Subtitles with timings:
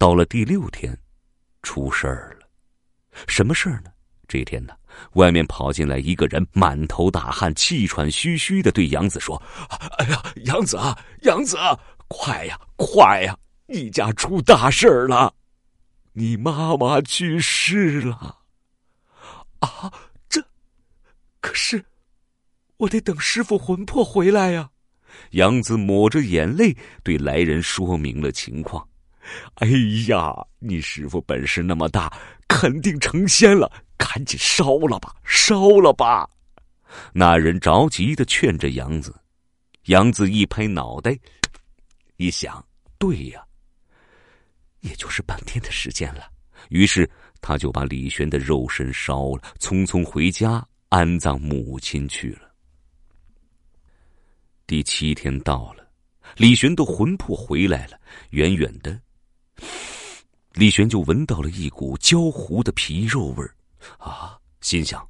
[0.00, 0.98] 到了第六天，
[1.62, 2.48] 出事儿了。
[3.28, 3.90] 什么事儿呢？
[4.26, 4.72] 这天呢，
[5.12, 9.36] 外面跑进来一个人，满头大汗、气喘吁吁的对杨子说
[9.98, 11.58] ：“哎呀，杨子啊，杨子，
[12.08, 13.36] 快呀，快呀！
[13.66, 15.34] 你家出大事儿了，
[16.14, 18.38] 你妈妈去世了。”
[19.60, 19.92] 啊，
[20.30, 20.42] 这
[21.42, 21.84] 可是
[22.78, 24.70] 我得等师傅魂魄回来呀。
[25.32, 28.88] 杨子抹着眼泪对来人说明了情况。
[29.56, 29.68] 哎
[30.08, 32.12] 呀，你师傅本事那么大，
[32.48, 36.28] 肯定成仙了，赶紧烧了吧，烧了吧！
[37.12, 39.14] 那人着急的劝着杨子。
[39.86, 41.16] 杨子一拍脑袋，
[42.16, 42.64] 一想，
[42.98, 43.42] 对呀，
[44.80, 46.30] 也就是半天的时间了。
[46.68, 47.08] 于是
[47.40, 52.50] 他就把李玄的肉身烧了，匆匆回家安葬母亲去了。
[54.66, 55.88] 第七天到了，
[56.36, 57.98] 李玄的魂魄回来了，
[58.30, 59.00] 远远的。
[60.54, 63.54] 李玄就闻到了一股焦糊的皮肉味儿，
[63.98, 65.00] 啊，心想：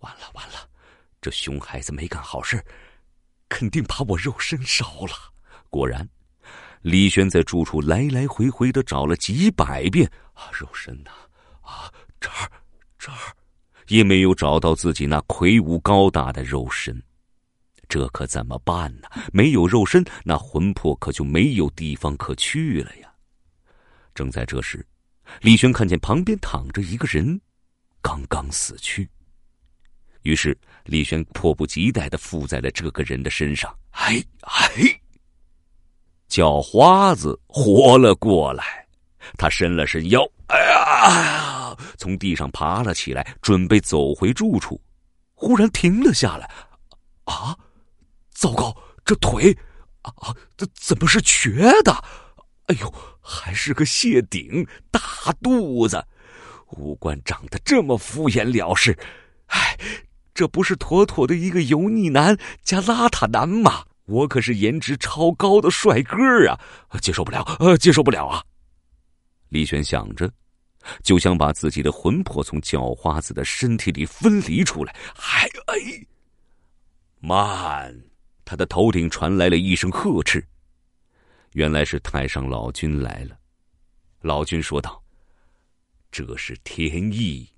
[0.00, 0.68] 完了完了，
[1.20, 2.62] 这熊孩子没干好事，
[3.48, 5.14] 肯定把我肉身烧了。
[5.70, 6.06] 果然，
[6.82, 11.10] 李玄在住处来来回回的找了几百遍，啊，肉身呐，
[11.62, 11.90] 啊，
[12.20, 12.50] 这儿，
[12.98, 13.34] 这儿，
[13.88, 17.02] 也没有找到自己那魁梧高大的肉身。
[17.88, 19.08] 这可怎么办呢？
[19.32, 23.01] 没有肉身，那魂魄可就没有地方可去了呀。
[24.14, 24.84] 正在这时，
[25.40, 27.40] 李轩看见旁边躺着一个人，
[28.00, 29.08] 刚刚死去。
[30.22, 33.74] 于是李轩迫不及待的附在了这个人的身上。
[33.90, 35.00] 哎哎，
[36.28, 38.86] 叫花子活了过来，
[39.36, 44.80] 他伸了伸腰，哎呀，从地上爬了起来，准备走回住处，
[45.34, 46.50] 忽然停了下来。
[47.24, 47.56] 啊，
[48.30, 49.56] 糟糕，这腿
[50.02, 52.04] 啊，这怎么是瘸的？
[52.66, 55.00] 哎呦，还是个谢顶，大
[55.42, 56.04] 肚子，
[56.70, 58.96] 五官长得这么敷衍了事，
[59.46, 59.78] 哎，
[60.32, 63.84] 这不是妥妥的一个油腻男加邋遢男吗？
[64.06, 66.16] 我可是颜值超高的帅哥
[66.48, 66.58] 啊，
[67.00, 68.42] 接受不了，呃，接受不了啊！
[69.48, 70.30] 李轩想着，
[71.04, 74.94] 就想把自己的魂魄从叫花子的身体里分离出来。
[75.16, 76.06] 哎哎，
[77.20, 77.96] 慢！
[78.44, 80.44] 他的头顶传来了一声呵斥。
[81.52, 83.38] 原来是太上老君来了，
[84.20, 85.02] 老君说道
[86.10, 87.48] ：“这是天意，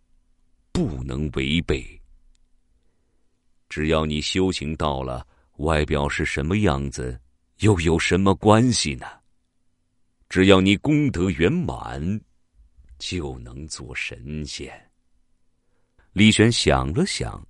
[0.73, 2.01] 不能违背。
[3.69, 5.27] 只要你修行到了，
[5.59, 7.21] 外表是什么样子，
[7.61, 9.07] 又有什么关系呢？
[10.29, 12.21] 只要你功德圆满，
[12.99, 14.73] 就能做神仙。”
[16.13, 17.45] 李玄想了想，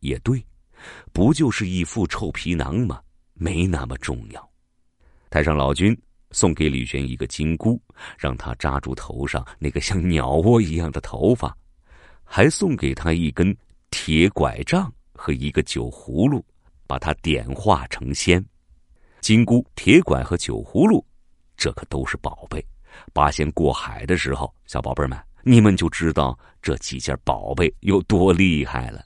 [0.00, 0.42] 也对，
[1.12, 3.02] 不就是一副臭皮囊吗？
[3.34, 4.47] 没那么重要。
[5.30, 5.96] 太上老君
[6.30, 7.80] 送给李玄一个金箍，
[8.18, 11.56] 让他扎住头上那个像鸟窝一样的头发，
[12.24, 13.56] 还送给他一根
[13.90, 16.44] 铁拐杖和一个酒葫芦，
[16.86, 18.44] 把他点化成仙。
[19.20, 21.04] 金箍、铁拐和酒葫芦，
[21.56, 22.64] 这可都是宝贝。
[23.12, 29.04] 八仙过海的时候，小宝贝们，你们就知道这几件宝贝有多厉害了。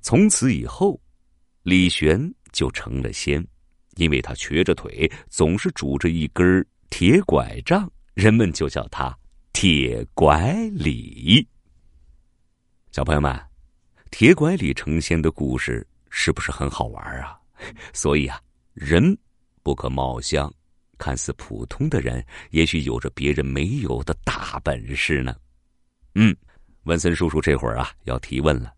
[0.00, 0.98] 从此以后，
[1.62, 3.46] 李玄就成了仙。
[4.00, 9.14] 因为他瘸着腿，总是拄着一根铁拐杖，人们就叫他
[9.52, 11.46] 铁拐李。
[12.92, 13.38] 小朋友们，
[14.10, 17.38] 铁拐李成仙的故事是不是很好玩啊？
[17.92, 18.40] 所以啊，
[18.72, 19.14] 人
[19.62, 20.50] 不可貌相，
[20.96, 25.36] 看似普通的人，也许有着别人没有的大本事呢。
[26.14, 26.34] 嗯，
[26.84, 28.72] 文森叔叔这会儿啊要提问了：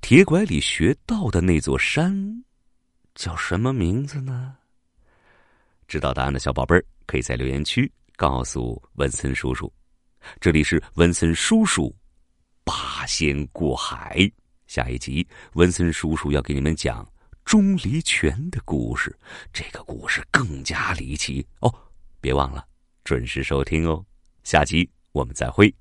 [0.00, 2.42] 铁拐李学到的那座山。
[3.24, 4.54] 叫什么名字呢？
[5.88, 9.72] 知道答案的小宝贝儿，可以在留言区告诉文森叔叔。
[10.40, 11.90] 这里是文森叔叔
[12.64, 14.30] 八仙过海。
[14.66, 17.10] 下一集，文森叔叔要给你们讲
[17.46, 19.18] 钟离权的故事。
[19.54, 21.74] 这个故事更加离奇哦！
[22.20, 22.62] 别忘了
[23.04, 24.04] 准时收听哦。
[24.42, 25.74] 下集我们再会。